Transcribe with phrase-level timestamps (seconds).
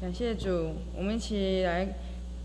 [0.00, 1.86] 感谢主，我们一起来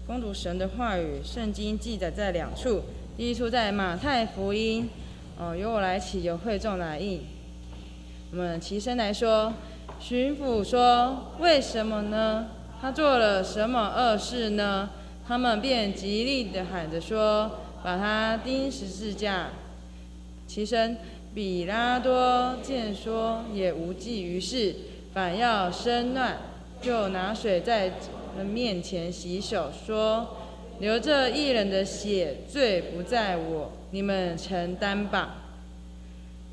[0.05, 1.21] 攻读神的话语。
[1.23, 2.81] 圣经记载在两处，
[3.15, 4.89] 第一处在马太福音，
[5.39, 7.21] 哦，由我来起，由会众来应。
[8.31, 9.53] 我们齐声来说：
[10.01, 12.47] 巡抚说，为什么呢？
[12.81, 14.89] 他做了什么恶事呢？
[15.25, 17.49] 他们便极力的喊着说：
[17.81, 19.51] 把他钉十字架。
[20.45, 20.97] 齐声，
[21.33, 24.75] 比拉多见说也无济于事，
[25.13, 26.37] 反要生乱。
[26.85, 27.91] 就拿水在
[28.37, 30.37] 人面前洗手，说
[30.77, 35.37] ：“流着一人的血，罪不在我，你们承担吧。”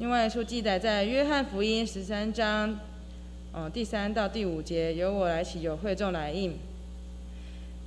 [0.01, 2.79] 另外一处记载在约翰福音十三章，
[3.53, 6.57] 哦，第三到第五节，由我来起，由会众来应。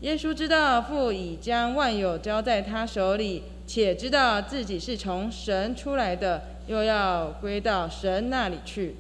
[0.02, 8.98] 耶稣知道父已将万有交在他手里，且知道自己是从神出来的，又要归到神那里去。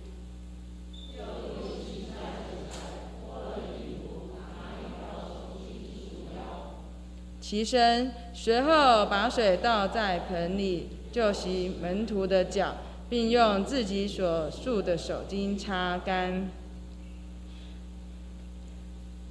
[7.55, 12.75] 起身，随后把水倒在盆里，就洗门徒的脚，
[13.09, 16.49] 并用自己所束的手巾擦干。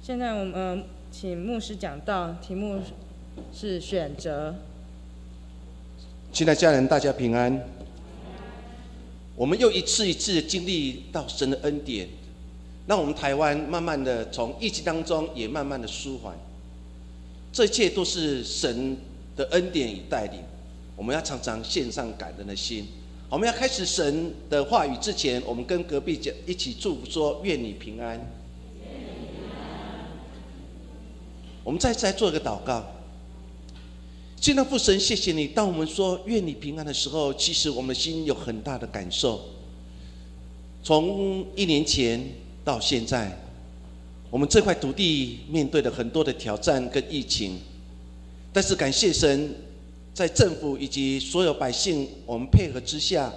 [0.01, 2.81] 现在我们请牧师讲到，题目
[3.53, 4.55] 是选择。
[6.31, 7.63] 亲爱家人，大家平安。
[9.35, 12.09] 我们又一次一次经历到神的恩典，
[12.87, 16.35] 让我们台湾慢慢的从疫情当中也慢慢的舒缓。
[17.55, 18.97] 这一切都是神
[19.33, 20.41] 的恩典与带领，
[20.93, 22.85] 我们要常常献上感恩的心。
[23.29, 28.19] 我们要开始神的话语之前，我们跟隔壁讲一起祝福说：“愿你平安。”
[31.63, 32.85] 我们再再做一个祷告。
[34.41, 35.47] 现在父神，谢谢你。
[35.47, 39.39] 当我们说“愿你平安”的时候，其实我们的心有很大的感受。
[40.83, 42.21] 从一年前
[42.65, 43.44] 到现在。
[44.29, 47.57] 我们这块土地面对了很多的挑战跟疫情，
[48.51, 49.53] 但是感谢神，
[50.13, 53.31] 在政府以及所有百姓我们配合之下，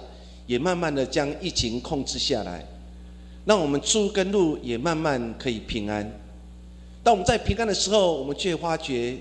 [0.45, 2.65] 也慢慢的将疫情控制下来，
[3.45, 6.11] 让我们出跟入也慢慢可以平安。
[7.01, 9.17] 当我们在平安的时候，我们却发觉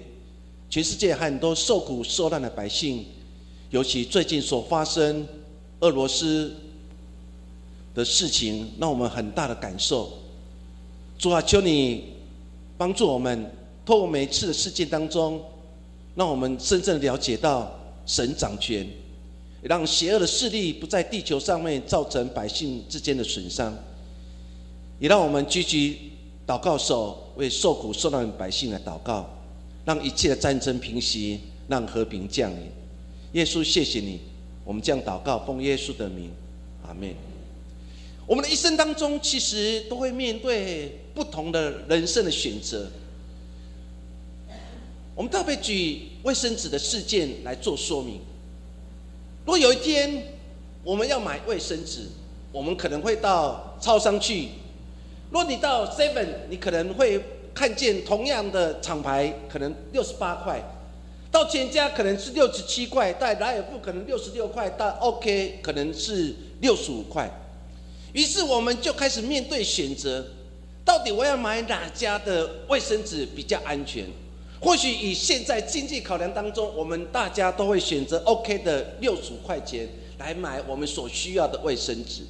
[0.69, 3.05] 全世界很多受苦受难的百姓，
[3.71, 5.27] 尤其最近所发生
[5.81, 6.53] 俄罗斯
[7.95, 10.13] 的事情，让我们很大的感受。
[11.19, 12.05] 主啊，求你
[12.77, 13.51] 帮助我们，
[13.85, 15.43] 透过每一次的事件当中，
[16.15, 18.87] 让我们真正了解到神掌权，
[19.63, 23.77] 让邪恶的势力不在地球上面造成百姓之间的损伤，
[25.01, 26.13] 也让我们举起
[26.47, 29.29] 祷告手，为受苦受难的百姓来祷告，
[29.85, 32.59] 让一切的战争平息，让和平降临。
[33.33, 34.21] 耶稣，谢谢你，
[34.65, 36.31] 我们这样祷告，奉耶稣的名，
[36.87, 37.13] 阿门。
[38.27, 42.87] 我们的一生当中，其实都会面对不同的人生的选择。
[45.17, 48.21] 我们特别举卫生纸的事件来做说明。
[49.45, 50.23] 如果有一天
[50.85, 52.03] 我们要买卫生纸，
[52.53, 54.51] 我们可能会到超商去。
[55.33, 57.21] 如果你到 Seven，你可能会
[57.53, 60.61] 看见同样的厂牌，可能六十八块；
[61.33, 67.29] 到全家可能是六十七块；到莱尔富可能六十六块；到 OK 可能是六十五块。
[68.13, 70.25] 于是我们就开始面对选择，
[70.89, 74.07] 到底我要买哪家的卫生纸比较安全？
[74.59, 82.23] 或许以现在经济考量当中，我们大家都会选择 OK 的六十五块钱来买我们所需要的卫生纸。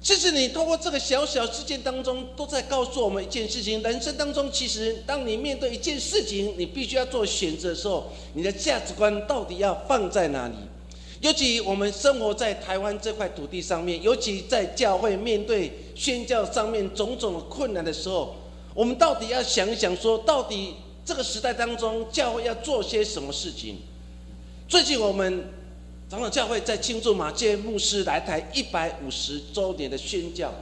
[0.00, 10.54] 其实你通过这个小小事件当中，都在告诉我们一件事情：人生当中，其实当你面对一件事情，你必须要做选择的时候，你的价值观到底要放在哪里？
[11.20, 18.34] 尤其我们生活在台湾这块土地上面，尤其在教会面对宣教上面种种的困难的时候，
[18.74, 23.76] 我们到底要想一想，说到底这个时代当中，教会要做些什么事情？
[24.68, 25.44] 最近我们
[26.10, 30.52] 长老教会在庆祝马介牧师来台一百五十周年的宣教。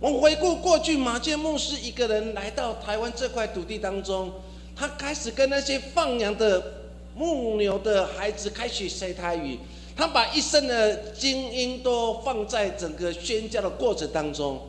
[0.00, 4.32] 我回顾过去，马介牧师一个人来到台湾这块土地当中，
[4.76, 6.81] 他开始跟那些放羊的。
[7.14, 9.58] 牧牛的孩子开始学台语，
[9.94, 14.60] 他把一生的精英都放在整个宣教的过程当中。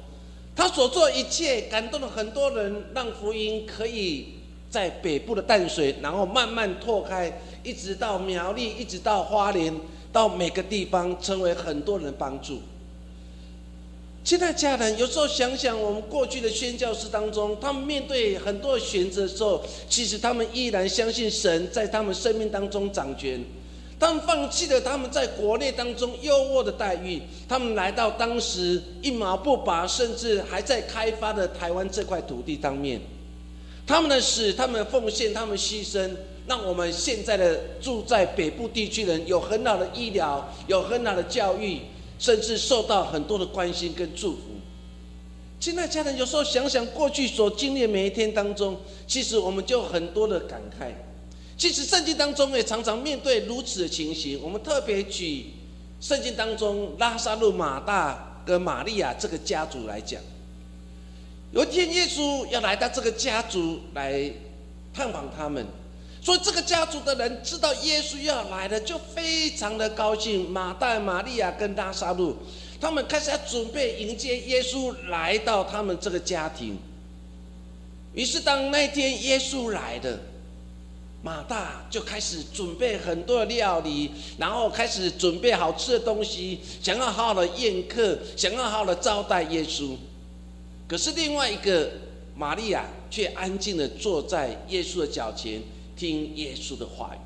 [0.56, 4.34] 他所做一切感动了很多人，让福音可以
[4.69, 9.74] 在北部的淡水，然后慢慢拓开，一直到苗栗，一直到花莲，
[10.12, 12.62] 到每个地方，成为很多人帮助。
[14.24, 23.44] 现在家人有时候想想，我们过去的宣教师当中，他们面对很多选择的时候，其实他们依然相信神在他们生命当中掌权。
[24.00, 33.02] 他们放弃了他们在国内当中优渥的待遇，他们来到当时一毛不拔，甚至还在开发的台湾这块土地当面。
[33.86, 36.10] 他们的死，他们的奉献，他们牺牲，
[36.48, 41.80] 让我们现在的住在北部地区人有很好的医疗，有很好的教育，
[42.24, 44.40] 甚至受到很多的关心跟祝福。
[45.60, 50.94] 亲爱家人，有时候想想过去所经历的每一天当中，其实我们就很多的感慨。
[51.58, 54.42] 其实圣经当中也常常面对如此的情形。
[54.42, 55.48] 我们特别举
[56.00, 60.22] 圣经当中拉萨路、马大跟玛利亚这个家族来讲。
[61.52, 64.31] 有一天，耶稣要来到这个家族来
[64.94, 65.66] 探访他们，
[66.24, 70.50] 所以这个家族的人知道耶稣要来了，就非常的高兴。
[70.50, 72.38] 马大、玛利亚跟拉萨路，
[72.80, 76.78] 他们开始要准备迎接耶稣来到他们这个家庭。
[78.14, 80.18] 于是，当那天耶稣来了，
[81.22, 89.98] 马大就开始准备很多的料理，然后开始准备好吃的东西，想要好好的宴客，想要好好的招待耶稣。
[90.88, 91.92] 可是另外一个
[92.34, 95.62] 玛利亚却安静的坐在耶稣的脚前，
[96.03, 97.17] 听耶稣的话语。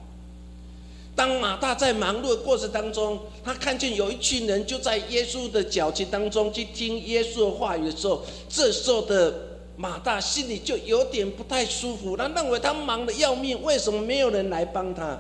[1.16, 9.34] 当马大在忙碌的过程当中，他看见有一群人就在耶稣的脚前当中去听耶稣的话语的时候，这时候的
[9.76, 12.16] 马大心里就有点不太舒服。
[12.16, 15.20] 他认为他忙得要命，为什么没有人来帮他？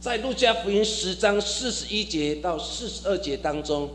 [0.00, 3.88] 在路加福音十章四十一节到四十二节当中。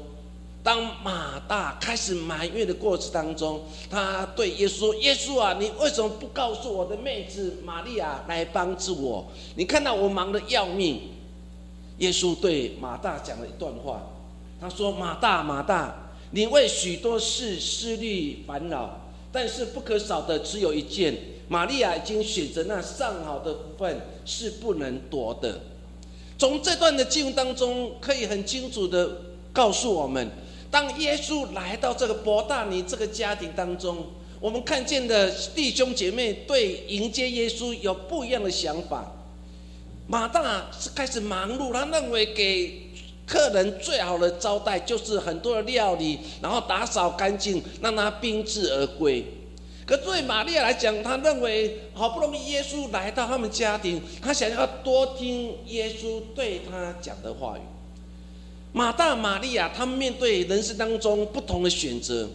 [0.67, 9.25] 当马大开始埋怨的过程当中，他对耶稣说：“耶稣啊，你为什么不告诉我的妹子玛利亚来帮助我？
[9.55, 10.99] 你看到我忙得要命。”
[11.99, 14.09] 耶稣对马大讲了一段话，
[14.59, 18.99] 他说：“马大，马大，你为许多事思虑烦恼，
[19.31, 21.17] 但是不可少的只有一件。
[21.47, 25.61] 玛利亚已经选择那上好的部分，是不能夺的。”
[26.37, 29.09] 从这段的经文当中，可以很清楚的
[29.53, 30.29] 告诉我们。
[30.69, 34.05] 当耶稣来到这个伯大尼这个家庭当中，
[34.39, 39.11] 我们看见的弟兄姐妹对迎接耶稣有不一样的想法。
[40.07, 42.91] 马大是开始忙碌，他认为给
[43.25, 49.25] 客人最好的招待就是很多的料理，然后打扫干净，让他宾至而归。
[49.85, 57.61] 可对玛利亚来讲，他认为好不容易耶稣来到他们家庭，他想要多听耶稣对他讲的话语。
[58.73, 62.29] 马大、玛利亚，他们面对人生当中不同的选择，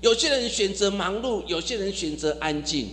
[0.00, 2.90] 有些人选择忙碌，有些人选择安静。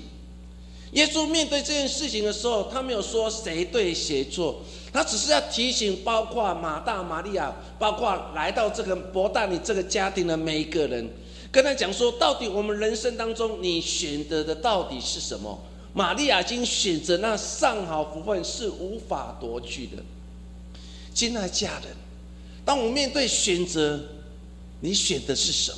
[0.92, 4.62] 耶稣面对这件事情的时候，他没有说谁对谁错，
[4.94, 11.10] 他只是要提醒，包括马大、玛利亚，包括来到这个博大你这个家庭的每一个人，
[11.52, 15.60] 跟他讲说，到底我们人生当中你选择的到底是什么？
[15.94, 20.04] 玛利亚已经选择那上好福分，是无法夺去的。
[21.14, 21.96] 亲爱的家人。
[22.66, 24.00] 当我面对选择，
[24.80, 25.78] 你选的是什么？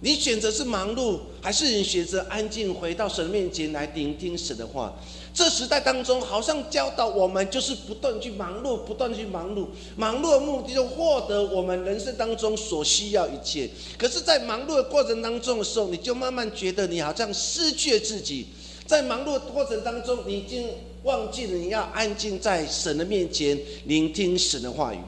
[0.00, 4.92] 你选择是忙碌，还是你选择安静，回到神面前来聆听神的话？
[5.32, 13.70] 这时代当中，好像教导我们就是不断去忙碌，不断去忙碌，忙碌的目的就获得我们人生当中所需要一切。
[13.96, 18.48] 可是，在忙碌的过程当中的时候，你就慢慢觉得你好像失去了自己。
[18.86, 20.68] 在忙碌的过程当中，你已经
[21.04, 24.98] 忘记了你要安静在神的面前聆听神的话语。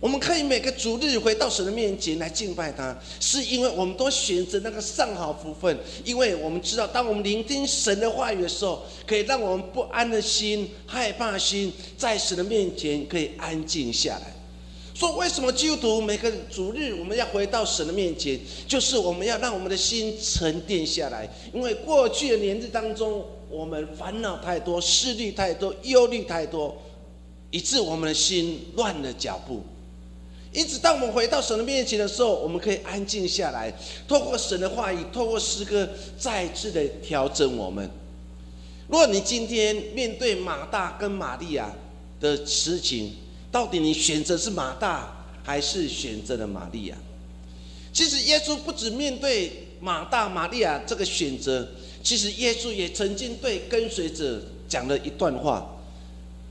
[0.00, 14.32] 我们可以每个主日回到神的面前来敬拜他，是因为我们都选择那个上好福分，因为我们知道，当我们聆听神的话语的时候，可以让我们不安的心、害怕心，在神的面前可以安静下来。
[14.94, 26.76] 说为什么基督徒每个主日我们要回到神的面前，就是我们要让我们的心沉淀下来，因为过去的年日当中，我们烦恼太多、思虑太多、忧虑太多，
[27.50, 29.60] 以致我们的心乱了脚步。
[30.58, 33.72] 因此，当我们回到神的面前的时候，我们可以安静下来，
[34.08, 35.88] 透过神的话语，透过诗歌，
[36.18, 37.88] 再次的调整我们。
[38.88, 41.72] 如果你今天面对马大跟玛利亚
[42.18, 43.12] 的事情，
[43.52, 46.96] 到底你选择是马大，还是选择了玛利亚？
[47.92, 51.68] 其实，耶稣不止面对马大、玛利亚这个选择，
[52.02, 55.77] 其实耶稣也曾经对跟随者讲了一段话。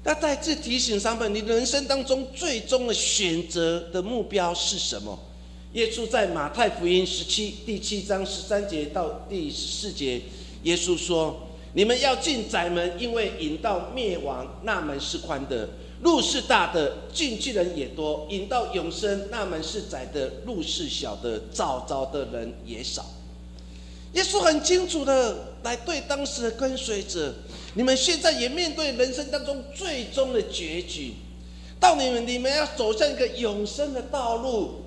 [0.08, 5.20] 那再次提醒他们：你人生当中最终的选择的目标是什么？
[5.74, 10.22] 耶稣在马太福音十七第七章十三节到第十四节，
[10.64, 15.68] 耶稣说：“你们要进窄门，因为引到灭亡那门是宽的，
[16.02, 23.06] 路是大的，进去人也多；引到永生那门是窄的，路是小的，找着的人也少。”
[24.16, 27.34] 耶稣很清楚的来对当时的跟随者。
[27.78, 31.14] 你们现在也面对人生当中最终的结局，
[31.80, 34.82] 到你们，你们要走向一个永生的道路，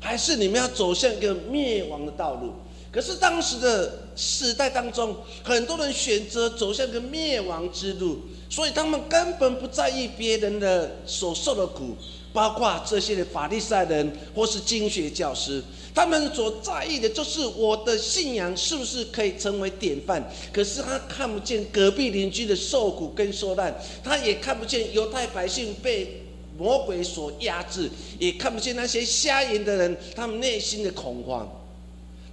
[0.00, 2.52] 还是你们要走向一个灭亡的道路？
[2.92, 11.96] 可是当时的时代当中，很多人选择走向一个灭亡之路，所以他们根本不在意别人的所受的苦，
[12.36, 15.62] 包括这些的法利赛人或是经学教师。
[15.94, 20.22] 他们所在意的就是我的信仰是不是可以成为典范？
[20.52, 23.74] 可是他看不见隔壁邻居的受苦跟受难，
[24.04, 26.20] 他也看不见犹太百姓被
[26.58, 31.48] 魔鬼所压制，也看不见那些瞎眼的人他们内心的恐慌。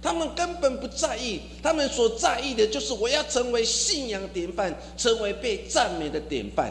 [0.02, 6.70] 他们根本不在意，他们所在意的就是我要成为信仰典范，成为被赞美的典范。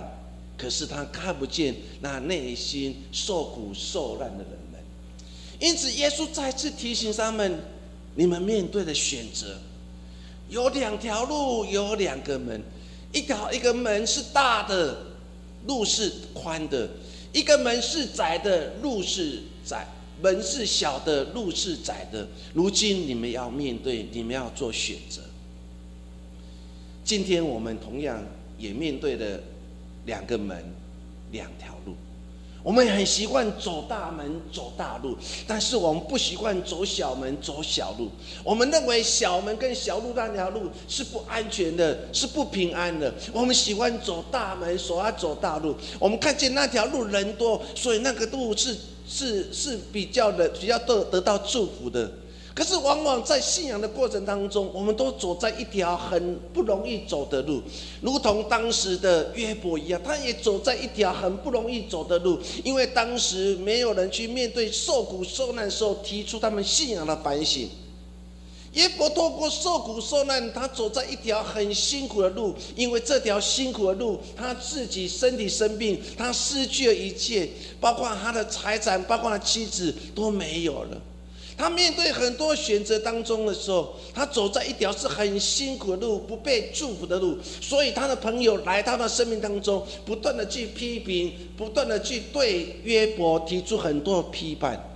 [0.57, 4.81] 可是他看不见那内心受苦受难的人们。
[5.59, 7.59] 因此，耶稣再次提醒他们：
[8.15, 9.57] 你们面对的选择
[10.49, 12.61] 有两条路，有两个门。
[13.11, 14.97] 一条一个门是大的，
[15.67, 16.87] 路是宽的；
[17.31, 19.85] 一个门是窄的，路是窄；
[20.21, 22.27] 门是小的，路是窄的。
[22.53, 25.21] 如今你们要面对，你们要做选择。
[27.05, 28.23] 今天我们同样
[28.57, 29.39] 也面对了
[30.05, 30.63] 两个门，
[31.31, 31.95] 两条路。
[32.61, 38.09] 我们很习惯走大门、走大路，但是我们不习惯走小门、走小路。
[38.41, 43.13] 我们认为小门跟小路那条路是不安全的，是不平安的。
[43.33, 45.75] 我们喜欢走大门，所要走大路。
[45.99, 52.09] 我们看见那条路人多，所以那个路是是是比较的，比较得得到祝福的。
[52.55, 57.59] 可是，往往在信仰的过程当中，我们都走在一条很不容易走的路，
[57.99, 67.67] 如同当时的约伯一样，他也走在一条很不容易走的路，因为当时没有人去面对受苦受难时候提出他们信仰的反省。
[68.73, 81.01] 约伯透过受苦受难，他走在一条很辛苦的路，因为这条辛苦的路，他自己身体生病，他失去了一切，包括他的财产，包括他妻子都没有了。
[81.55, 87.37] 他面对很多选择当中的时候，他走在一条是很辛苦的路，不被祝福的路。
[87.61, 94.89] 所以他的朋友来到他生命当中，不断的去批评，不断的去对约伯提出很多批判。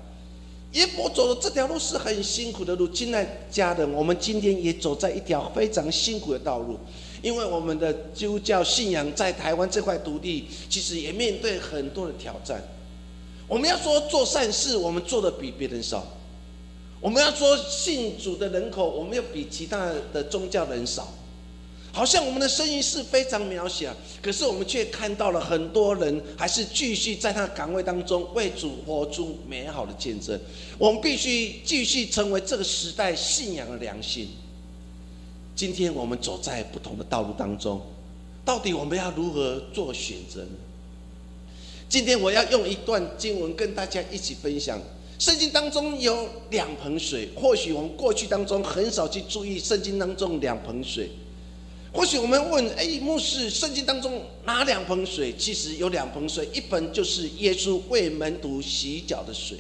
[0.74, 2.88] 约伯走的这条路是很辛苦的路。
[2.90, 6.78] 亲爱家人，我们今天也走在一条非常辛苦的道路，
[7.22, 12.62] 因为我们的基督教信仰在台湾这块土地，其实也面对很多的挑战。
[13.48, 16.06] 我们要说做善事，我们做的比别人少。
[17.00, 21.14] 我们要说信主的人口，我们又比其他的宗教人少，
[21.94, 30.40] 好像我们的声音是非常渺小，可是我们却看到了很多人还是继续在他岗位当中为主活出美好的见证。
[30.80, 34.30] 我们必须继续成为这个时代信仰的良心。
[35.56, 37.80] 今天我们走在不同的道路当中，
[38.44, 40.50] 到底我们要如何做选择呢？
[41.88, 44.80] 今天我要用一段经文跟大家一起分享。
[45.20, 51.10] 圣经当中有两盆水，或许我们过去当中很少去注意圣经当中两盆水。
[51.92, 55.34] 或许我们问：哎，牧师，圣经当中哪两盆水？
[55.36, 59.58] 其实有两盆水，一盆就是耶稣为门徒洗脚的水，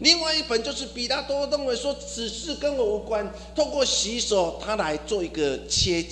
[0.00, 6.04] 另外一盆就是比拉多认为说此事跟我无关，透过洗手他来做一个切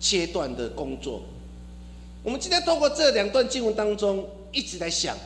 [0.00, 1.22] 切断的工作。
[2.24, 5.16] 我们今天透过这两段经文当中，一直在想。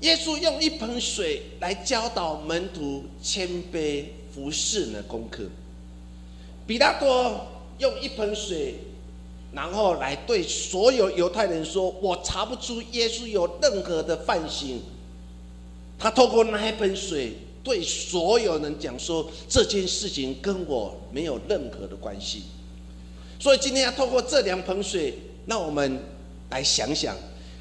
[0.00, 5.44] 耶稣用一盆水来教导门徒谦卑服侍的功课。
[6.66, 7.46] 比拉多
[7.78, 8.76] 用一盆水，
[9.52, 14.80] 然后来对所有犹太人说：“我查不出耶稣有任何的犯行。”
[15.98, 17.32] 他透过那一盆水
[17.64, 22.44] 对所有人讲说：“这件事情跟我没有任何的关系。”
[23.40, 26.00] 所以今天要透过这两盆水，让我们
[26.50, 27.16] 来想想。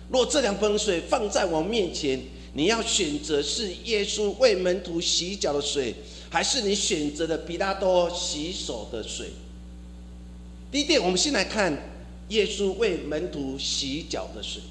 [0.10, 2.22] 若这两盆水放在我面前，
[2.54, 5.94] 你要选择是耶稣为门徒洗脚的水，
[6.30, 9.28] 还是你选择的比拉多洗手的水？
[10.72, 11.78] 第一点，我们先来看
[12.30, 14.62] 耶稣为门徒洗脚的水。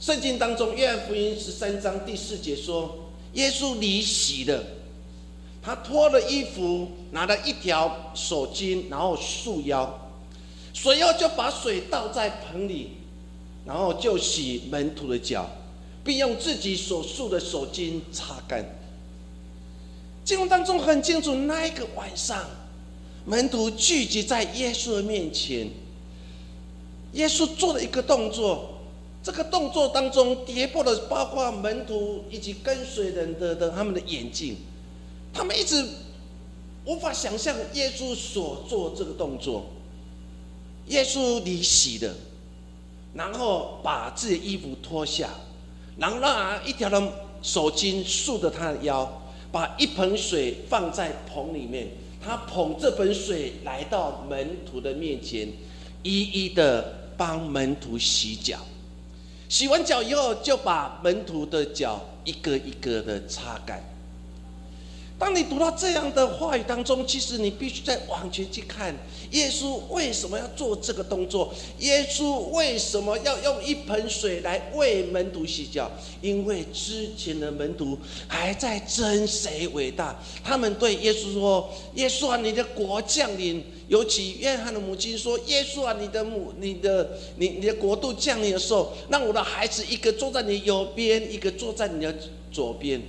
[0.00, 4.64] 圣经当中，约翰福音十三章第四节说，耶稣离洗了，
[5.62, 10.10] 他脱了衣服，拿了一条手巾，然后束腰，
[10.72, 12.90] 水后就把水倒在盆里。
[13.64, 15.48] 然后就洗门徒的脚，
[16.04, 18.64] 并用自己所束的手巾擦干。
[20.24, 22.44] 经文当中很清楚，那一个晚上，
[23.24, 25.70] 门徒聚集在耶稣的面前，
[27.12, 28.70] 耶稣做了一个动作。
[29.22, 34.56] 这个动作当中跌破了包括门徒以及跟随人的的他们的眼镜，
[35.32, 35.82] 他们一直
[36.84, 39.64] 无法想象耶稣所做这个动作。
[40.88, 42.14] 耶稣离席的。
[43.14, 45.30] 然后把自己的衣服脱下，
[45.96, 47.00] 然后拿一条的
[47.42, 51.88] 手巾束着他的腰，把一盆水放在盆里面，
[52.20, 55.48] 他捧这盆水来到门徒的面前，
[56.02, 58.58] 一一的帮门徒洗脚。
[59.48, 63.80] 洗完脚以后，就把门徒的脚一个一个的擦干。
[65.16, 68.92] 当你读到这样的话语当中，其实你必须再往前去看，
[69.30, 71.54] 耶稣为什么要做这个动作？
[71.78, 75.88] 耶稣为什么要用一盆水来为门徒洗脚？
[76.20, 92.12] 因为之前的门徒还在争谁伟大，他们对耶稣说：“耶稣啊，你的国降临。”尤其约翰的母亲说：“耶稣啊，你的母，你的你你的国度降临的时候，让我的孩子一个坐在你右边，一个坐在你的
[92.50, 93.00] 左边。”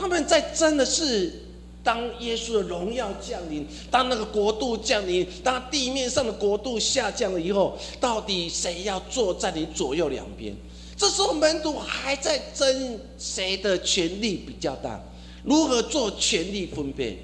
[0.00, 1.30] 他们在争的是，
[1.84, 10.56] 当耶稣的荣耀降临，当那个国度降临，当地面上的国度下降了以后，到底谁要坐在你左右两边？
[10.96, 14.98] 这时候门徒还在争谁的权力比较大，
[15.44, 17.22] 如何做权力分配？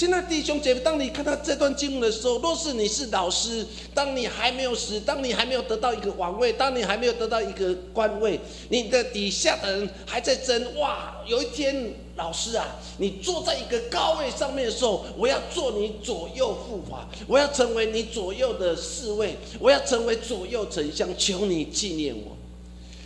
[0.00, 8.40] 亲爱的弟兄姐妹，当你看到这段经文的时候，若是你是老师，当你还没有死，当你还没有得到一个王位，当你还没有得到一个官位，
[8.70, 10.74] 你的底下的人还在争。
[10.78, 12.66] 哇，有一天，老师啊，
[12.96, 22.34] 你坐在一个高位上面的时候，我要做你左右护法，我要成为你左右的侍卫，我要成为左右丞相，求你纪念我。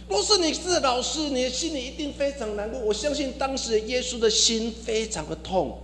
[0.09, 2.79] 若是你是老师，你的心里一定非常难过。
[2.79, 5.77] 我相信当时耶稣的心非常的痛。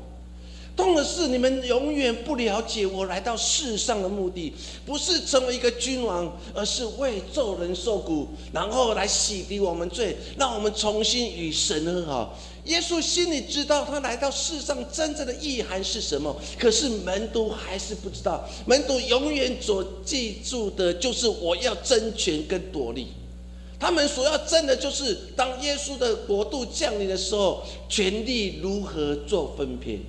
[0.81, 4.55] 痛的是，你们永远不了解我来到世上的目的，
[4.87, 12.39] 不是成为一个君王，而是为众人受苦，然后来洗涤我们罪，让我们重新与神和好。
[12.65, 18.49] 耶稣心里知道，他来到世上真正的意涵是什么，可是门徒还是不知道。
[18.65, 23.09] 门徒永远所记住的就是我要争权跟夺利，
[23.79, 30.01] 他们所要争的就是当耶稣的国度降临的时候，权力如何做分配。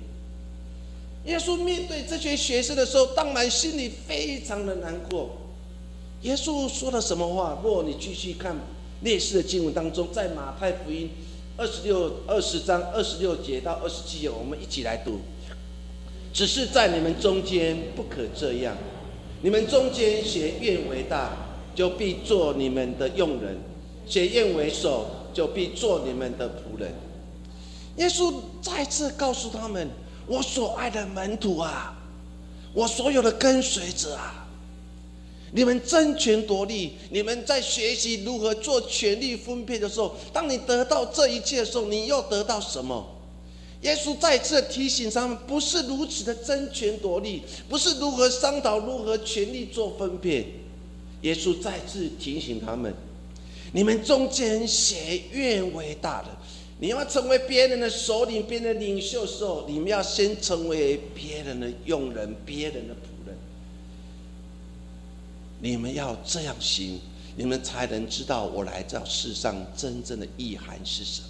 [1.24, 5.30] 耶稣面对这群学生的时候，当然心里非常的难过。
[6.22, 7.60] 耶稣说了什么话？
[7.62, 8.56] 若你继续看
[9.02, 11.10] 列世的经文当中，在马太福音
[11.56, 15.20] 二十六二十章二十六节到二十七节，我们一起来读。
[16.32, 18.76] 只是在你们中间不可这样，
[19.42, 21.36] 你们中间学愿为大，
[21.74, 23.54] 就必做你们的用人；
[24.06, 26.92] 学愿为首，就必做你们的仆人。
[27.98, 29.88] 耶稣再次告诉他们。
[30.32, 31.94] 我所爱的门徒啊，
[32.72, 34.48] 我所有的跟随者啊，
[35.50, 43.06] 你们争权夺利，你们在学习如何做权力分配的时候，当你得到这一切的时候，你又得到什么？
[43.82, 50.54] 耶稣再次提醒他们，不是如此的争权夺利，不是如何商讨如何权力做分配。
[51.20, 52.94] 耶稣再次提醒他们，
[53.72, 56.28] 你们中间谁愿为大的？
[56.80, 63.36] 你要成为别人的首领、别人的领袖时候，你们要先成为别人的用人、别人的仆人。
[65.60, 66.98] 你们要这样行，
[67.36, 71.28] 你们才能知道我来到世上真正的意涵是什么。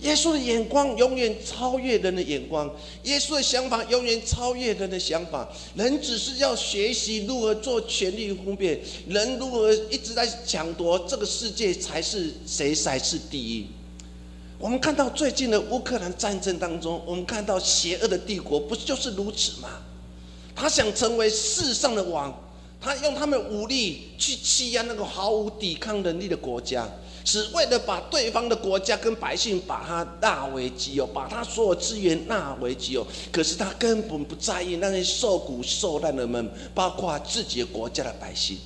[0.00, 2.68] 耶稣的眼光永远超越人的眼光，
[3.04, 5.48] 耶稣的想法永远超越人的想法。
[5.76, 13.66] 人只是要学习如何做权力分辨，人如何一直在抢夺这个世界，才是谁才是第一。
[14.60, 19.70] 我们看到最近的乌克兰战争当中，我们看到邪恶的帝国不就是如此吗？
[20.54, 22.30] 他想成为世上的王，
[22.78, 26.86] 他用他们武力去欺压那个毫无抵抗能力的国家，
[27.24, 33.06] 只为了把对方的国家跟百姓把他纳为己有，把他所有资源纳为己有。
[33.32, 38.58] 可是他根本不在意那些受苦受难的人，包括自己的国家的百姓。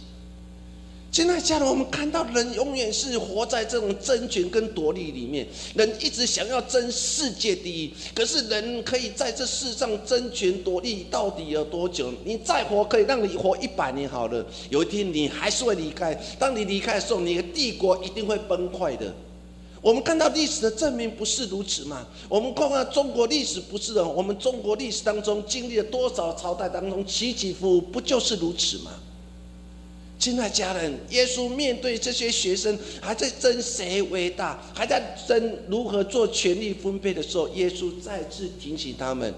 [1.14, 5.46] 现在，家人，我们看到人永远是活在这种争权跟夺利里面。
[5.76, 12.12] 人一直想要争世界第一，可是人可以在这世上争权夺利到底有多久？
[12.24, 16.20] 你再活可以让你活一百年好了，有一天你还是会离开。
[16.36, 19.14] 当你离开的时候，你的帝国一定会崩溃的。
[19.80, 22.04] 我们看到历史的证明不是如此吗？
[22.28, 28.90] 我们看看中国历史不是的，我们中国历史当中经历了多少朝代当中起起伏伏，不就是如此吗？
[30.24, 39.34] 亲爱家人，耶稣面对这些学生还在争谁为大，还在争如何做权力分配的时候，耶稣再次提醒他们：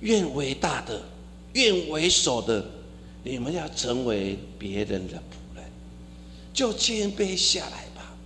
[0.00, 1.02] 愿为大的，
[1.52, 2.64] 愿为首的，
[3.24, 5.62] 你们要成为别人的仆人，
[6.54, 8.16] 就谦卑下来吧。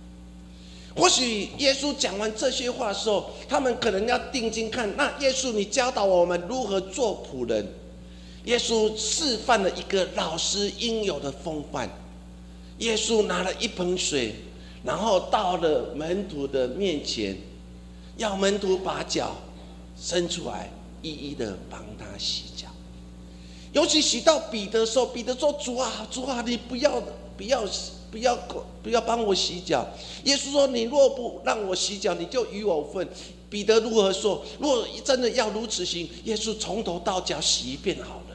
[0.95, 7.67] 或许耶稣讲完这些话的时候，他们可能要定睛看，那耶稣你教导我们如何做仆人。
[8.49, 11.87] 耶稣示范了一个老师应有的风范。
[12.79, 14.33] 耶稣拿了一盆水，
[14.83, 17.37] 然后到了门徒的面前，
[18.17, 19.35] 要门徒把脚
[19.95, 20.71] 伸出来，
[21.03, 22.67] 一一的帮他洗脚。
[23.71, 26.99] 尤其洗到彼得的时候，彼得说：“主啊，主啊，你不要
[27.37, 27.63] 不要
[28.09, 28.35] 不要
[28.81, 29.87] 不要帮我洗脚。”
[30.25, 33.07] 耶稣说：“你若不让我洗脚，你就与我分。”
[33.47, 34.43] 彼得如何说？
[34.59, 38.28] 若真的要如此行，耶稣从头到脚洗一遍好了。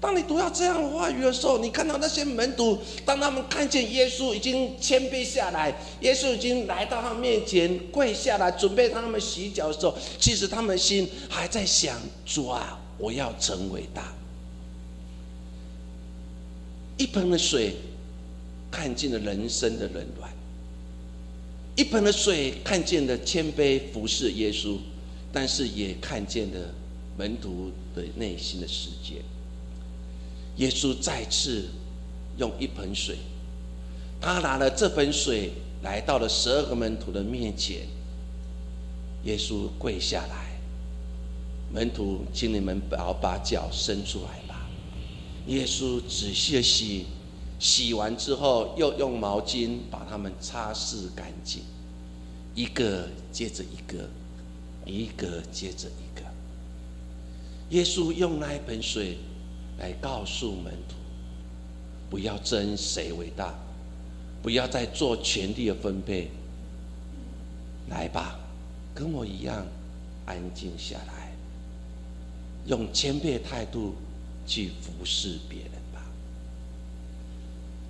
[0.00, 14.10] 当你读到这样的话语的时候，你看到那些门徒，当他们看见耶稣已经谦卑下来，耶稣已经来到他面前跪下来，准备他们洗脚的时候，其实他们心还在想：主啊，我要成为大。
[16.96, 17.76] 一盆的水，
[18.70, 20.30] 看尽了人生的冷暖。
[21.76, 24.78] 一盆的水看见了谦卑服侍耶稣，
[25.30, 26.74] 但是也看见了
[27.18, 29.16] 门徒的内心的世界。
[30.60, 31.64] 耶稣再次
[32.36, 33.16] 用一盆水，
[34.20, 37.86] 他拿了这盆水来到了十二个门徒的面前。
[39.24, 40.60] 耶稣跪下来，
[41.72, 44.68] 门徒，请你们不要把脚伸出来吧。
[45.46, 47.06] 耶稣仔细的洗。
[47.58, 51.62] 洗完之后，又用毛巾把它们擦拭干净，
[52.54, 54.08] 一个接着一个，
[54.86, 56.24] 一个接着一个。
[57.68, 59.18] 耶稣用那一盆水
[59.80, 60.94] 来告诉门徒：
[62.08, 63.54] 不要争谁为大，
[64.42, 66.30] 不要再做权力的分配。
[67.88, 68.38] 来吧，
[68.94, 69.66] 跟我一样
[70.26, 71.32] 安静下来，
[72.66, 73.94] 用谦卑的态度
[74.46, 76.04] 去服侍别人吧。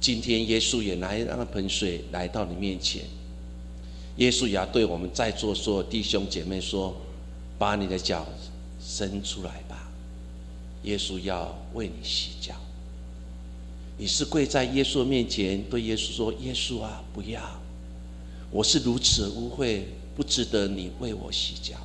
[0.00, 3.05] 今天耶稣也拿一那盆水来到你面前，
[4.16, 6.96] 耶稣也要对我们在座所有弟兄姐妹说
[7.59, 8.26] ：“把你的脚
[8.81, 9.76] 伸出来吧。”
[10.85, 12.55] 耶稣要为你洗脚。
[13.99, 17.43] 你是跪在耶稣面前对耶稣说：“耶稣啊，不要！
[18.51, 19.83] 我是如此污秽，
[20.16, 21.77] 不值得你为我洗脚。”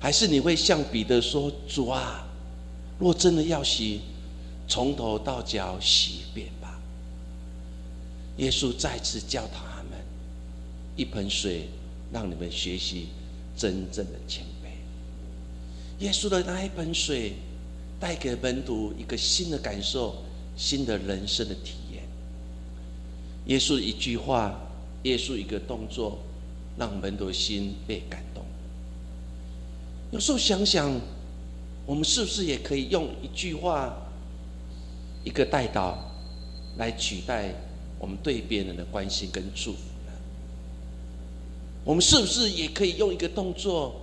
[0.00, 2.26] 还是你会向彼得说：“主啊，
[2.98, 4.00] 若真的要洗，
[4.66, 6.78] 从头到脚洗一遍吧。”
[8.38, 9.92] 耶稣再次教导他们：
[10.96, 11.68] 一盆水，
[12.12, 13.06] 让你们学习
[13.56, 16.04] 真正的谦卑。
[16.04, 17.34] 耶稣的那一盆水，
[17.98, 20.16] 带给门徒一个新的感受，
[20.56, 22.02] 新的人生的体验。
[23.46, 24.58] 耶稣一句话，
[25.04, 26.18] 耶稣一个动作，
[26.76, 28.44] 让门徒心被感动。
[30.10, 31.00] 有时候想想，
[31.84, 33.96] 我们是不是也可以用一句话、
[35.24, 35.98] 一个带导
[36.76, 37.54] 来取代？
[37.98, 40.12] 我们对别人的关心跟祝福呢？
[41.82, 43.98] 我们是不是也可以用一个动作，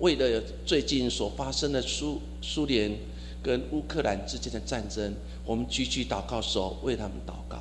[0.00, 2.90] 为了最近所发生的苏苏联
[3.46, 7.58] 跟乌克兰之间的战争，我们举起祷告手为他们祷告？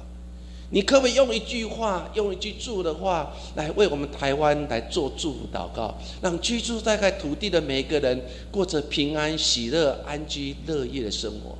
[0.71, 5.93] 你可不可以用一句话，用一句祝的话，来为我们台湾来做祝福祷告，
[6.23, 8.19] 让居住在该土地的每一个人
[8.49, 11.55] 过着平安、喜乐、安居乐业的生活？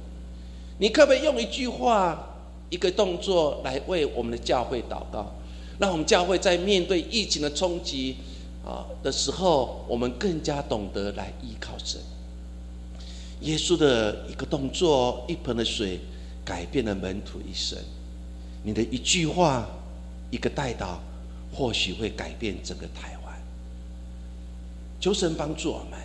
[0.79, 2.31] 你可不可以用一句话？
[2.71, 5.31] 一个动作来为我们的教会祷告，
[5.77, 8.17] 让我们教会在面对疫情的冲击
[8.65, 12.01] 啊的时候，我们更加懂得来依靠神。
[13.45, 15.99] 耶稣的一个动作，一盆的水，
[16.43, 17.79] 改变了门徒一生。
[18.63, 19.65] 你的一句话，
[20.29, 20.99] 一个带导，
[21.53, 23.35] 或许会改变整个台湾。
[24.99, 25.99] 求神帮助我们。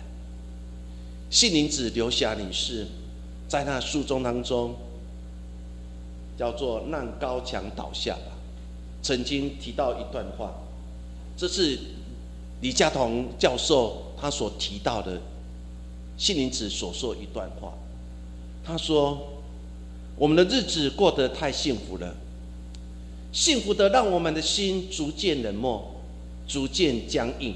[1.29, 2.87] 信灵子刘霞女士，
[3.47, 4.75] 在那书中当中。
[6.37, 8.31] 叫做让高墙倒下吧。
[9.03, 10.51] 曾经提到一段话，
[11.37, 11.77] 这是
[12.61, 15.21] 李嘉彤教授他所提到的
[16.21, 17.73] 信灵子所说一段话。
[18.63, 19.41] 他说
[20.15, 22.15] ：“我们的日子过得太幸福了，
[23.31, 25.95] 幸福的让我们的心逐渐冷漠，
[26.47, 27.55] 逐渐僵硬。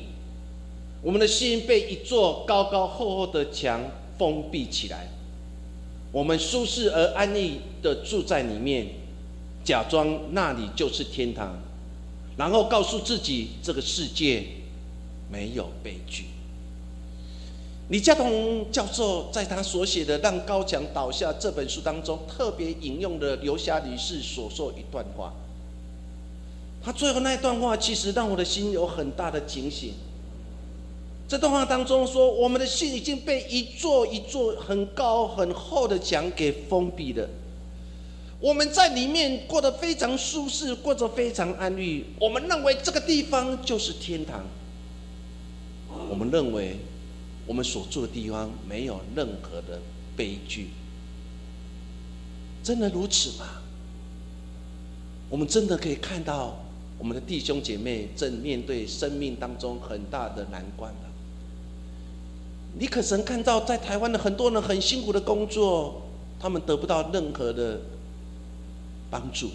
[1.04, 3.80] 我们的心被一座高高厚厚的墙
[4.18, 5.10] 封闭起来。”
[6.12, 8.88] 我们舒适而安逸的住在里面，
[9.64, 11.56] 假装那里就是天堂，
[12.36, 14.44] 然后告诉自己这个世界
[15.32, 16.24] 没有悲剧。
[17.90, 25.32] 李嘉彤教授在他所写的《让高墙倒下》这本书当中，特别引用了刘霞女士所说一段话。
[26.84, 29.94] 他最后那一段话，其实让我的心有很大的警醒。
[31.28, 37.30] 这段话当中说，我们的心已经被一座一座很高很厚的墙给封闭了。
[38.40, 42.04] 我们在里面过得非常舒适，过着非常安逸。
[42.20, 44.44] 我们认为这个地方就是天堂。
[46.10, 46.78] 我们认为
[47.46, 49.80] 我们所住的地方没有任何的
[50.16, 50.70] 悲剧。
[52.64, 53.46] 真的如此吗？
[55.30, 56.58] 我们真的可以看到
[56.98, 61.00] 我们的弟兄姐妹正面对生命当中很大的难关吗？
[62.78, 66.02] 你可曾看到在台湾的很多人很辛苦的工作，
[66.40, 67.80] 他们得不到任何的
[69.10, 69.50] 帮助？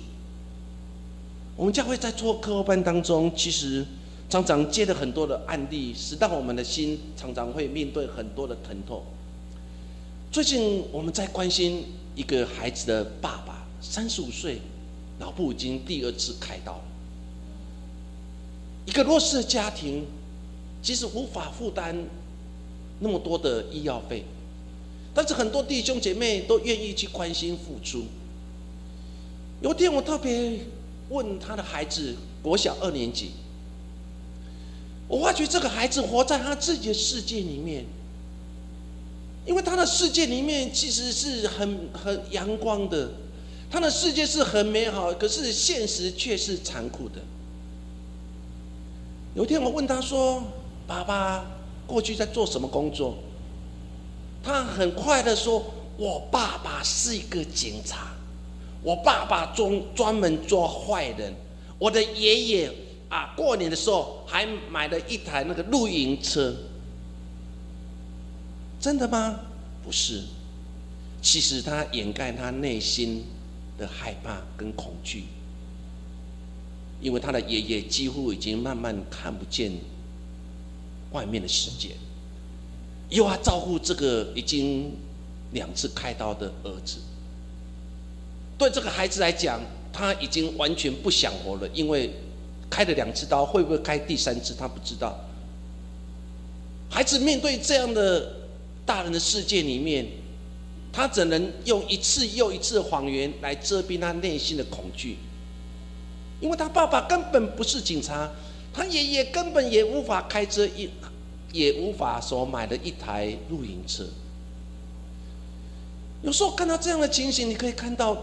[1.57, 3.85] 我们教会在做课后班当中，其实
[4.31, 9.03] 常常接了很多的案例，使到我们的心常常会面对很多的疼痛。
[10.31, 14.61] 最近我们在关心一个孩子的爸爸，三十五岁，
[15.19, 16.81] 脑部已经第二次开刀。
[18.87, 20.07] 一个弱势的家庭，
[20.81, 21.97] 其实无法负担
[23.01, 24.25] 那么多的医药费，
[25.12, 28.05] 但是很多弟兄姐妹都愿意去关心付出。
[29.61, 30.61] 有天我特别。
[31.11, 33.33] 问他的孩子，国小二年级，
[35.11, 37.85] 我发觉这个孩子活在他自己的世界里面，
[39.44, 43.11] 因为他的世界里面其实是很很阳光的，
[43.68, 47.20] 他的世界是很美好，可是现实却是残酷的。
[49.35, 50.44] 有一天我问他说
[50.87, 51.44] ：“爸爸
[51.88, 53.16] 过去在做什么工作？”
[54.44, 55.64] 他很快的说
[55.99, 58.12] ：“我爸爸是一个警察。”
[58.83, 61.35] 我爸爸专专门抓坏人，
[61.79, 62.73] 我的爷爷
[63.11, 66.57] 啊，过年的时候还买了一台那个露营车。
[68.81, 69.40] 真的吗？
[69.85, 70.23] 不是，
[71.20, 73.25] 其实他掩盖他内心
[73.77, 75.25] 的害怕跟恐惧，
[77.01, 79.73] 因为他的爷爷几乎已经慢慢看不见
[81.12, 81.96] 外面的世界，
[83.11, 84.92] 又要照顾这个已经
[85.53, 87.01] 两次开刀的儿子。
[88.57, 89.61] 对这个孩子来讲，
[89.92, 92.14] 他已经完全不想活了，因为
[92.70, 95.18] 开了两次刀，会不会开第三次，他不知道。
[96.88, 98.33] 孩子面对这样的
[98.87, 100.06] 大人的世界里面，
[100.92, 105.16] 他只能用一次又一次的谎言来遮蔽他内心的恐惧，
[106.40, 108.30] 因为他爸爸根本不是警察，
[108.72, 110.88] 他爷爷根本也无法开车，也
[111.52, 114.06] 也无法说买了一台露营车。
[116.22, 118.16] 有时候看到这样的情形，你可以看到。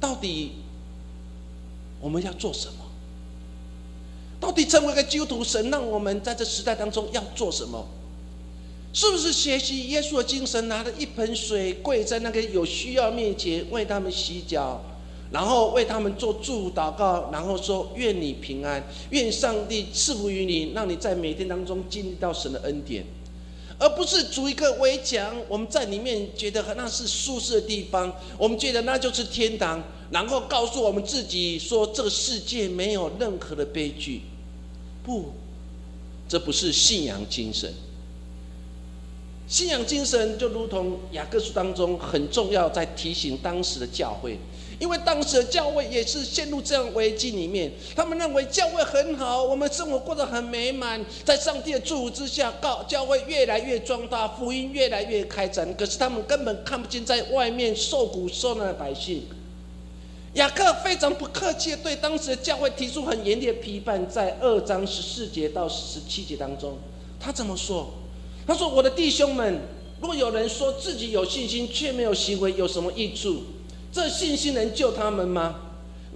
[0.00, 0.52] 到底
[1.98, 2.83] 我们要做什么？
[4.44, 7.82] 到底成为一个基督徒，神让我们在这时代当中要做什么？
[8.92, 14.82] 是不是学习耶稣的精神，拿着一盆水跪在那个有需要面前，为他们洗脚，
[15.30, 23.02] 然后为他们做祝祷告，然后说愿你平安，愿上帝赐福于你，让你在每天当中经历到神的恩典。
[23.78, 34.20] 而不是筑一个围墙，我们在里面觉得那是舒适的地方，我们觉得那就是天堂，然后告诉我们自己说这个世界没有任何的悲剧。
[35.04, 35.26] 不，
[36.26, 37.72] 这不是信仰精神。
[39.46, 44.38] 信仰精神就如同雅各书当中很重要，在提醒当时的教会。
[44.80, 55.72] 因为当时的教会也是陷入这样危机里面，他们认为教会很好，我们生活过得很美满，在上帝的祝福之下，告教会越来越壮大，福音越来越开展。
[55.76, 59.22] 可是他们根本看不见在外面受苦受难的百姓。
[60.34, 66.76] 雅各非常不客气对当时的教会提出很严厉的批判，在二章十四节到十七节当中，
[67.20, 67.88] 他怎么说？
[68.44, 69.60] 他说：“我的弟兄们，
[70.00, 73.44] 若有人说自己有信心却没有行为，有什么益处？”
[73.92, 75.60] 这信心能救他们吗？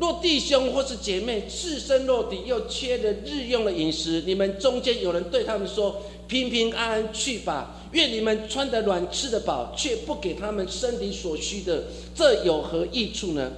[0.01, 11.85] 若弟兄或是姐妹赤身肉体，又缺了日用的饮食，你们中间有人对他们说：“平平安安去吧，愿你们穿得暖，吃得饱，却不给他们身体所需的，
[12.17, 13.53] 这有何益处呢？”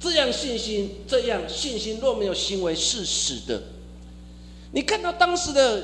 [0.00, 3.62] 这样信心，这样信心若没有行为，是死的。
[4.72, 5.82] 你看到当时的。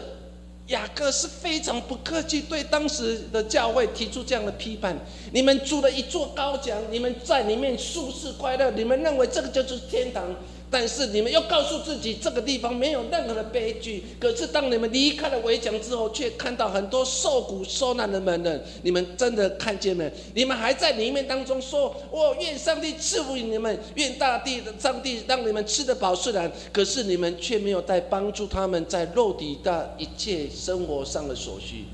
[0.68, 4.96] 雅各是非常不客气，对当时的教会提出这样的批判：
[5.32, 10.24] 你们筑了一座高墙，你们在里面舒适快乐，你们认为这个就是天堂。
[10.72, 14.02] 但是你们又告诉自己，这个地方没有任何的悲剧。
[14.18, 18.64] 可是当你们离开了围墙之后，却看到很多受苦受难的门人。
[18.82, 20.10] 你们真的看见了？
[20.34, 31.84] 你们还在里面当中说：“我愿上帝赐福于你们，愿大地的上帝让你们吃得饱。”虽然，可是你们却没有在帮助他们在肉体的一切生活上的所需。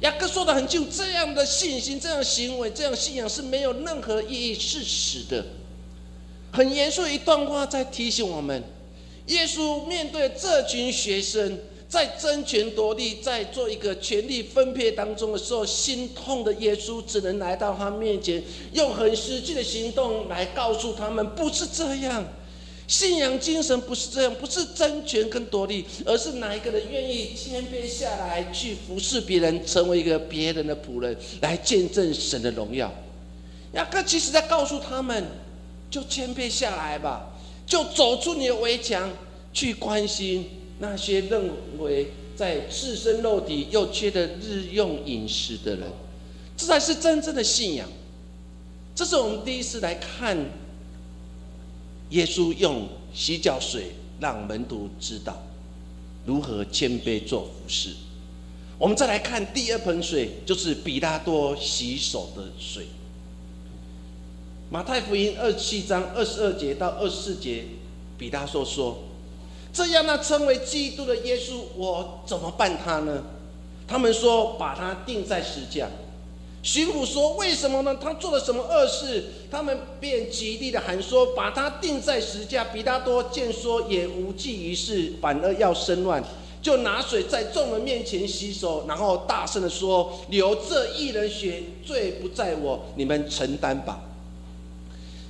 [0.00, 5.44] 雅各说的很清楚：这样的信心、这样行为、这样信仰是没有任何意义，是死的。
[6.56, 8.62] 很严肃一段话，在提醒我们：
[9.26, 18.42] 耶稣面对这群学生，在争权夺利，在做一个权力分配当中的时候，心痛的耶稣只能来到他面前，
[18.72, 22.24] 用很实际的行动来告诉他们：不是这样。
[22.88, 32.90] 信仰精神不是这样，不是争权跟夺利，而是哪一个人愿意谦卑下来，去服侍别人，成为一个别人的仆人，来见证神的荣耀。
[33.74, 35.22] 雅各其实在告诉他们，
[35.90, 37.34] 就谦卑下来吧，
[37.66, 39.10] 就走出你的围墙，
[39.52, 45.90] 去关心那些认为在赤身肉体又缺的日用饮食的人，
[46.56, 47.88] 这才是真正的信仰。
[48.94, 50.36] 这是我们第一次来看。
[52.10, 55.42] 耶稣用洗脚水让门徒知道
[56.24, 57.96] 如何谦卑做服侍。
[58.78, 62.86] 我们再来看第二盆水，就是比拉多洗手的水。
[64.68, 67.64] 马太福音二七章二十二节到二十四节，
[68.18, 68.98] 比拉多说
[69.72, 73.22] ：“这样那称为基督的耶稣，我怎么办他呢？”
[73.86, 75.88] 他们说：“把他钉在石架。”
[76.64, 77.96] 巡抚说：“为什么呢？
[78.02, 86.20] 他做了什么恶事？”他们便极力的喊说：“把他钉在石架。”比拉多见说也无济于事，反而要生乱，
[86.60, 94.02] 就拿水在众人面前洗手，然后大声的说：“流这一人血，罪不在我，你们承担吧。”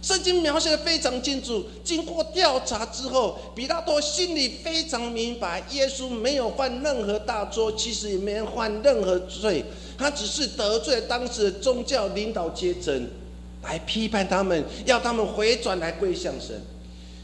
[0.07, 1.65] 圣经描写的非常清楚。
[1.83, 9.65] 经过调查之后，比拉多心里非常明白，耶稣没有犯任何大错，其实也没有犯任何罪。
[9.99, 13.09] 他只是得罪了当时的宗教领导阶层，
[13.65, 16.55] 来批判他们，要他们回转来归向神。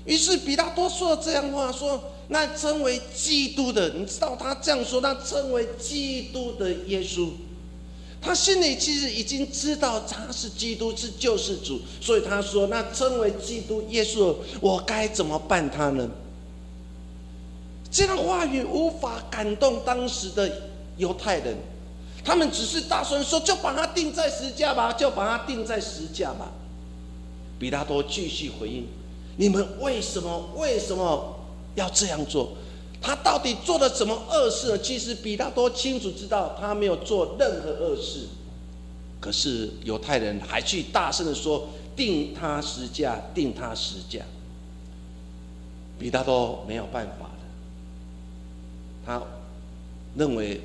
[0.05, 7.29] 于是比拉多说了这样话：说那称为基督的，你知道他这样说，那称为基督的耶稣，
[8.23, 16.09] 他心里其实已经知道他是基督，是救世主，所以他说那称为基督耶稣，我该怎么办他呢？
[17.91, 20.51] 这样话语无法感动当时的
[20.97, 21.57] 犹太人。
[22.25, 26.53] 他们只是大声说：“就把他钉在石架吧，就把他钉在石架吧。”
[27.59, 28.87] 比拉多继续回应
[29.37, 31.37] ：“你们为什么为什么
[31.75, 32.53] 要这样做？
[33.03, 38.27] 他到底做了什么恶事？”其实比拉多清楚知道他没有做任何恶事，
[39.21, 44.25] 可是犹太人还去大声的说：“定他石架，定他石架。”
[45.99, 47.45] 比拉多没有办法的，
[49.05, 49.23] 他
[50.17, 50.61] 认为。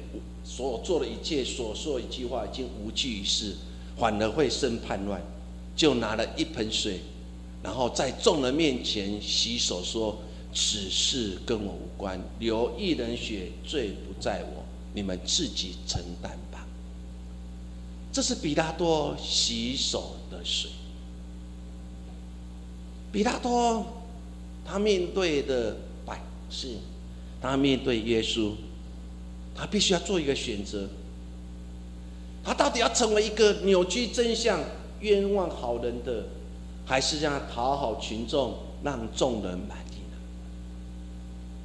[0.50, 3.54] 所做的一切，所说一句话，已经无济于事，
[3.98, 5.22] 反而会生叛乱。
[5.76, 7.02] 就拿了一盆水，
[7.62, 10.18] 然后在众人面前洗手，说
[10.60, 16.66] ：“此事跟我无关，流一人血，罪不在我，你们自己承担吧。”
[18.12, 20.72] 这是比拉多洗手的水。
[23.12, 23.86] 比拉多，
[24.66, 26.80] 他面对的百姓，
[27.40, 28.54] 他面对耶稣。
[29.54, 30.88] 他必须要做一个选择，
[32.44, 34.60] 他到底要成为一个扭曲真相、
[35.02, 36.26] 冤枉好人的，
[36.86, 39.87] 还是让他讨好群众、让众人满意呢？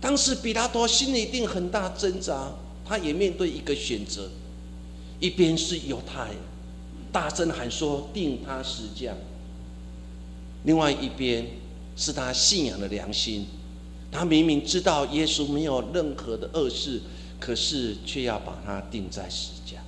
[0.02, 2.52] 当时比拉多心里一定很大挣扎，
[2.84, 4.28] 他也面对一个选择：
[5.20, 6.36] 一边是犹太人
[7.10, 9.12] 大声喊说定他死价；
[10.64, 11.46] 另外一边
[11.96, 13.46] 是他信仰的良心，
[14.10, 17.00] 他明明知道耶稣没有任何的恶事。
[17.38, 19.78] 可是却要把他定在死架，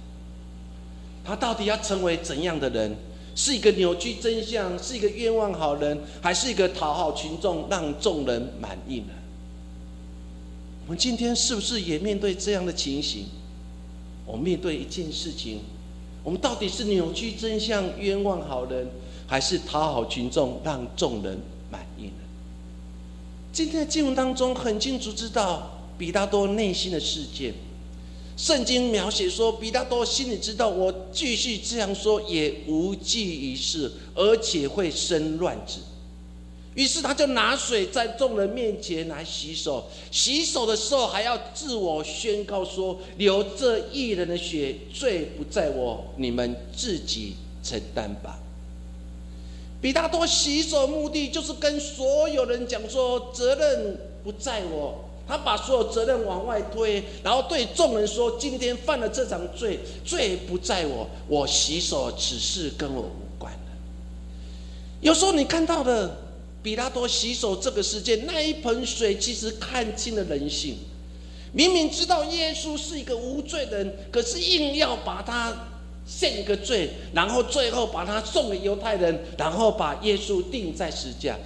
[1.25, 2.97] 他到底要成为怎样的人？
[3.37, 9.13] 是一个扭曲真相，是一个冤枉好人，还是一个讨好群众，让众人满意呢？
[10.85, 13.27] 我们今天是不是也面对这样的情形？
[14.27, 15.61] 我面对一件事情，
[16.23, 18.89] 我们到底是扭曲真相、冤枉好人，
[19.27, 21.39] 还是讨好群众，让众人
[21.71, 22.23] 满意呢？
[23.53, 25.71] 今天的经文当中很清楚知道。
[25.97, 27.55] 比达多内心的世界，
[28.37, 35.79] 圣经描写说，比达多心里知道，我继续这样说也无济于事，而且会生乱子。
[36.75, 48.39] 于是他就拿水在众人面前来洗手，洗手的时候还要自我宣告说：流这一人的血，罪不在我，你们自己承担吧。
[49.81, 55.05] 比大多洗手目的就是跟所有人讲说，责任不在我。
[55.27, 63.73] 他把所有责任往外推，然后对众人说：“今天犯了这场罪，罪不在我，我洗手此事跟我无关的。”
[65.01, 66.15] 有时候你看到的
[66.65, 70.79] 比拉多洗手这个事件，那一盆水其实看清了人性。
[71.53, 75.55] 明明知道耶稣是一个无罪的人，可是硬要把他
[76.07, 81.37] 献一个罪，然后最后把他送给犹太人，然后把耶稣钉在十字架。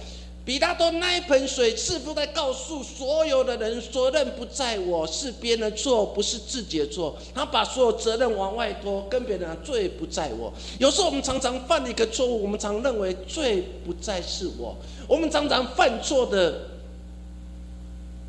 [0.49, 7.15] 比拉多那一盆水，似乎在告诉所有的人：责任不在我，是别人的错，不是自己的错。
[7.35, 10.51] 他把所有责任往外拖，跟别人讲罪不在我。
[10.79, 14.75] 有时候我们常常犯了一个错误，我们常认为罪不在是我。
[15.07, 16.61] 我们常常犯错的，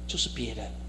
[0.06, 0.79] 就是别人。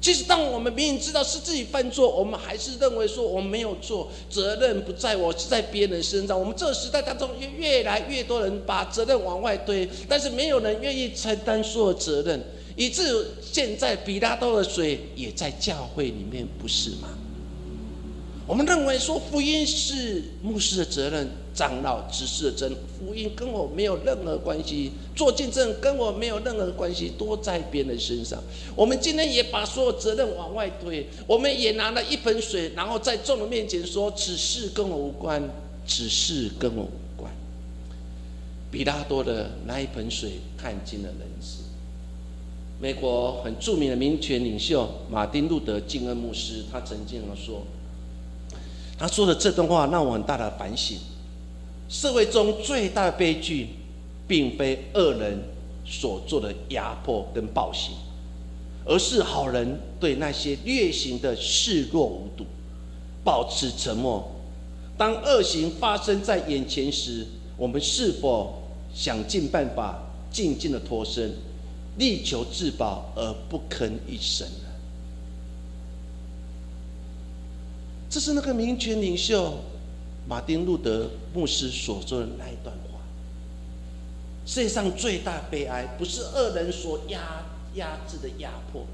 [0.00, 6.40] 其实，当我们明明知道是自己犯错，我们还是认为说我们没有做，责任不在我，是在别人身上。
[6.40, 12.42] 我们这个时代当中，越越来越多人把责任往外推，但是没有人愿意承担所有责任，
[12.76, 13.02] 以致
[13.42, 17.08] 现在比拉多的水也在教会里面，不是吗？
[18.46, 21.28] 我们认为说福音是牧师的责任，
[21.60, 28.42] 长老执事的真，福音跟我没有任何关系，做见证跟我没有任何关系，都在别人身上。
[28.74, 35.42] 我们今天也把所有责任往外推，我们也拿了一盆水，然后在众人面前说：“此事跟我无关，
[35.86, 37.30] 此事跟我无关。”
[38.72, 41.58] 比拉多的那一盆水看尽了人世。
[42.80, 47.62] 美国很著名的民权领袖马丁路德金恩牧师，他曾经说。
[48.98, 50.98] 他说的这段话让我很大的反省：
[51.90, 53.66] 社会中最大的悲剧，
[54.28, 55.42] 并非恶人
[55.84, 57.96] 所做的压迫跟暴行，
[58.84, 62.46] 而是好人对那些劣行的视若无睹，
[63.24, 64.30] 保持沉默。
[64.96, 67.26] 当恶行发生在眼前时，
[67.56, 68.62] 我们是否
[68.94, 71.34] 想尽办法静静的脱身，
[71.98, 74.46] 力求自保而不吭一声？
[78.08, 79.54] 这是那个民权领袖
[80.26, 83.00] 马丁路德牧师所说的那一段话。
[84.46, 87.44] 世界上最大悲哀，不是恶人所压
[87.74, 88.84] 压制的压迫，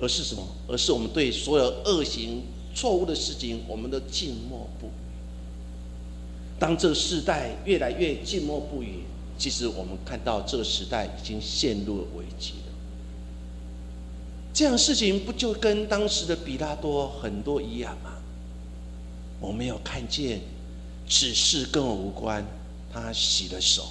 [0.00, 0.46] 而是什么？
[0.68, 2.42] 而是我们对所有恶行、
[2.74, 4.90] 错误的事情，我们都静默不语。
[6.58, 9.04] 当这个时代越来越静默不语，
[9.36, 12.72] 其实我们看到这个时代已经陷入了危机了。
[14.52, 18.13] 这样事情不就跟当时的比拉多很多一样吗？
[19.44, 20.40] 我没有看见，
[21.06, 22.44] 此事跟我无关。
[22.90, 23.84] 他洗了手，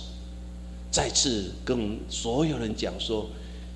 [0.90, 3.30] 再次跟所有人讲说：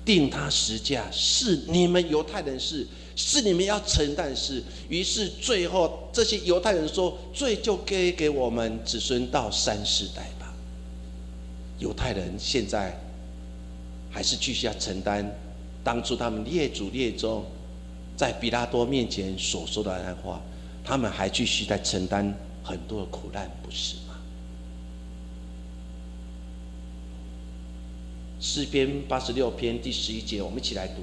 [0.04, 4.62] 定他实价是你们犹太人是，是你们要承担是。
[4.88, 10.52] 于是最后这些犹太人说：罪就给给我们子孙到三世代吧。
[11.78, 12.98] 犹太人现在
[14.10, 15.30] 还是继续要承担
[15.84, 17.44] 当初他们列祖列宗
[18.16, 20.40] 在比拉多面前所说的那话。
[20.88, 22.34] 他们还继续在承担
[22.64, 24.14] 很多的苦难，不是吗？
[28.40, 31.02] 诗篇八十六篇第十一节，我们一起来读：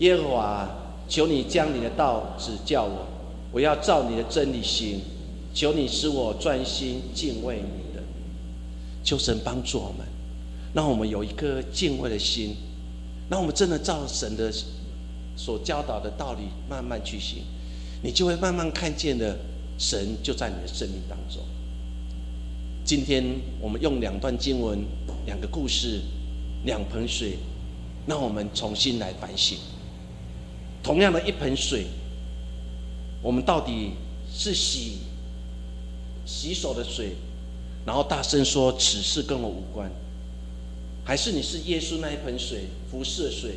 [0.00, 0.68] 耶和华，
[1.08, 3.06] 求你将你的道指教我，
[3.52, 5.00] 我要照你的真理行。
[5.54, 8.02] 求你使我专心敬畏你的。
[9.02, 10.06] 求神帮助我们，
[10.74, 12.54] 让我们有一颗敬畏的心，
[13.30, 14.52] 让我们真的照神的
[15.36, 17.44] 所教导的道理慢慢去行。
[18.04, 19.34] 你就会慢慢看见的
[19.78, 21.42] 神就在你的生命当中。
[22.84, 23.24] 今天
[23.58, 24.84] 我们用两段经文、
[25.24, 26.02] 两个故事、
[26.66, 27.38] 两盆水，
[28.06, 29.56] 让我们重新来反省。
[30.82, 31.86] 同样的一盆水，
[33.22, 33.92] 我们到底
[34.30, 34.98] 是洗
[36.26, 37.16] 洗手的水，
[37.86, 39.90] 然后大声说此事跟我无关，
[41.06, 43.54] 还是你是耶稣那一盆水、服侍的水，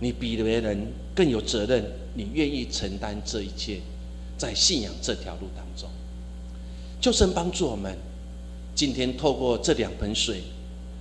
[0.00, 1.84] 你比别人更有责任？
[2.16, 3.80] 你愿意承担这一切，
[4.38, 5.90] 在信仰这条路当中，
[7.00, 7.96] 就神帮助我们。
[8.74, 10.42] 今天透过这两盆水，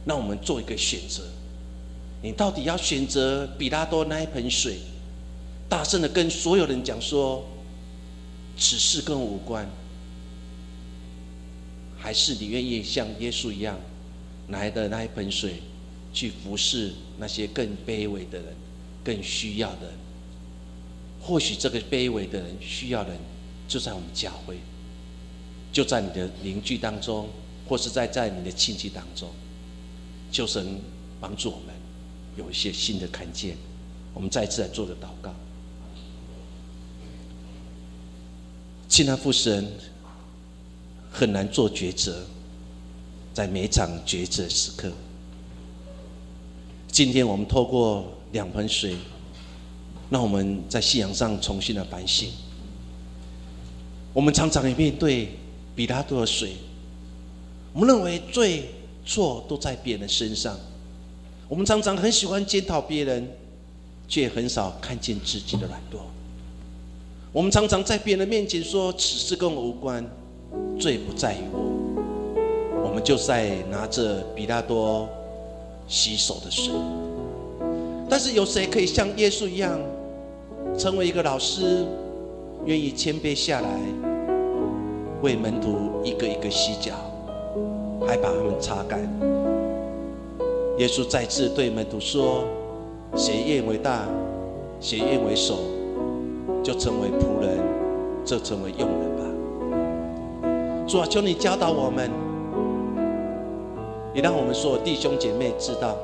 [0.05, 1.23] 让我们做一个选择。
[2.21, 4.79] 你到底要选择比拉多那一盆水，
[5.67, 7.45] 大声的跟所有人讲说，
[8.57, 9.69] 此事跟我无关，
[11.97, 13.77] 还是你愿意像耶稣一样，
[14.47, 15.55] 来的那一盆水，
[16.13, 18.55] 去服侍那些更卑微的人，
[19.03, 20.04] 更需要的人？
[21.27, 23.19] 或许这个卑微的人、需要的人，
[23.67, 24.59] 就在我们教会，
[25.73, 27.27] 就在你的邻居当中，
[27.67, 29.27] 或是在在你的亲戚当中，
[30.31, 30.79] 求神
[31.19, 31.73] 帮助我们
[32.37, 33.57] 有一些新的看见。
[34.13, 35.33] 我们再次来做个祷告。
[38.87, 39.67] 亲爱父神，
[41.11, 42.23] 很难做抉择，
[43.33, 44.91] 在每一场抉择时刻。
[46.87, 48.95] 今天我们透过两盆水。
[50.15, 52.29] 让我们在信仰上重新的反省。
[54.13, 55.27] 我们常常也面对
[55.75, 56.53] 比他多的水，
[57.73, 58.69] 我们认为罪
[59.05, 60.57] 错都在别人身上。
[61.49, 63.29] 我们常常很喜欢检讨别人，
[64.07, 66.05] 却很少看见自己的软弱。
[67.33, 70.01] 我们常常在别人面前说此事跟我无关，
[70.79, 72.87] 罪不在于我。
[72.87, 75.09] 我们就在拿着比拉多
[75.89, 76.71] 洗手的水。
[78.09, 79.77] 但是有谁可以像耶稣一样，
[80.77, 81.85] 成为一个老师，
[82.65, 83.69] 愿意谦卑下来，
[85.21, 86.93] 为门徒一个一个洗脚，
[88.05, 88.99] 还把他们擦干？
[90.77, 92.43] 耶稣再次对门徒说
[93.15, 94.01] ：“谁愿为大，
[94.81, 95.55] 谁愿为首，
[96.61, 97.57] 就成为仆人，
[98.25, 99.23] 就成为用人吧。”
[100.85, 102.11] 主啊，求你教导我们，
[104.13, 105.95] 也让我们所有弟兄姐妹知道。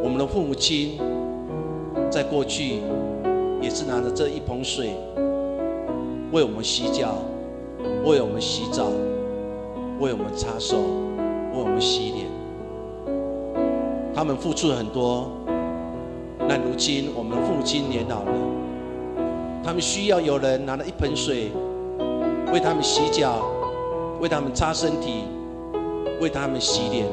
[0.00, 0.96] 我们的父母亲
[2.08, 2.80] 在过去
[3.60, 4.94] 也是拿着这一盆水
[6.32, 7.14] 为我们洗脚，
[8.04, 8.86] 为我们洗澡，
[9.98, 10.76] 为我们擦手，
[11.54, 12.26] 为我们洗脸。
[14.14, 15.30] 他们付出了很多，
[16.38, 18.32] 那如今我们的父亲年老了，
[19.64, 21.50] 他们需要有人拿了一盆水
[22.52, 23.48] 为他们洗脚，
[24.20, 25.24] 为他们擦身体，
[26.20, 27.06] 为他们洗脸。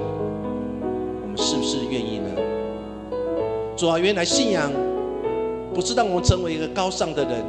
[1.21, 2.29] 我们是不是愿意呢？
[3.75, 4.71] 主啊，原来信仰
[5.75, 7.43] 不是让我们成为一个高尚的人，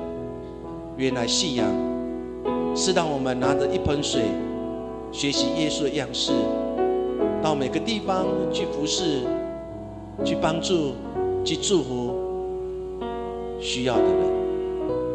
[0.97, 1.65] 原来信仰
[2.75, 4.23] 是让我们拿着一盆水，
[5.13, 6.33] 学习耶稣的样式，
[7.41, 9.21] 到每个地方去服侍、
[10.25, 10.95] 去帮助、
[11.45, 12.17] 去祝福
[13.61, 14.37] 需要的人。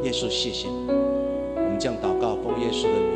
[0.03, 3.11] 耶稣，谢谢，我们将祷告奉耶稣的名。